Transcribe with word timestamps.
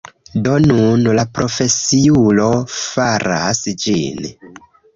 Do, 0.45 0.53
nun 0.69 1.09
la 1.19 1.25
profesiulo 1.39 2.49
faras 2.79 3.63
ĝin 3.87 4.29